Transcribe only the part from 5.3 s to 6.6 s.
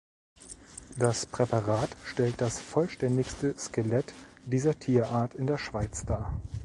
in der Schweiz dar.